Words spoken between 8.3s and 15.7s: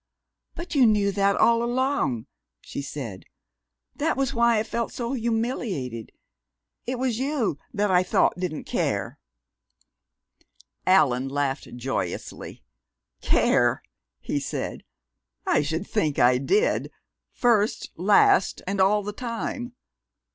didn't care" Allan laughed joyously. "Care!" he said. "I